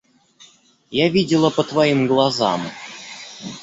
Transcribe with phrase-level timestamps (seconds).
[0.89, 2.63] Я видела по твоим глазам.